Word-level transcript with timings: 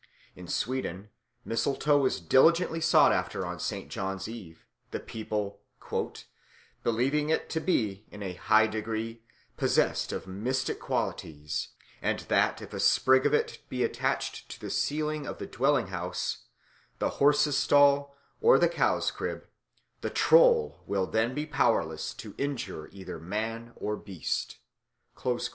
In 0.35 0.47
Sweden 0.47 1.11
mistletoe 1.45 2.07
is 2.07 2.19
diligently 2.21 2.81
sought 2.81 3.11
after 3.11 3.45
on 3.45 3.59
St. 3.59 3.87
John's 3.87 4.27
Eve, 4.27 4.65
the 4.89 4.99
people 4.99 5.59
"believing 6.83 7.29
it 7.29 7.51
to 7.51 7.59
be, 7.59 8.07
in 8.09 8.23
a 8.23 8.33
high 8.33 8.65
degree, 8.65 9.21
possessed 9.57 10.11
of 10.11 10.25
mystic 10.25 10.79
qualities; 10.79 11.67
and 12.01 12.21
that 12.29 12.63
if 12.63 12.73
a 12.73 12.79
sprig 12.79 13.27
of 13.27 13.33
it 13.35 13.59
be 13.69 13.83
attached 13.83 14.49
to 14.49 14.59
the 14.59 14.71
ceiling 14.71 15.27
of 15.27 15.37
the 15.37 15.45
dwelling 15.45 15.89
house, 15.89 16.45
the 16.97 17.09
horse's 17.21 17.55
stall, 17.55 18.17
or 18.41 18.57
the 18.57 18.67
cow's 18.67 19.11
crib, 19.11 19.45
the 20.01 20.09
Troll 20.09 20.81
will 20.87 21.05
then 21.05 21.35
be 21.35 21.45
powerless 21.45 22.15
to 22.15 22.33
injure 22.39 22.89
either 22.91 23.19
man 23.19 23.71
or 23.75 23.95
beast." 23.95 24.57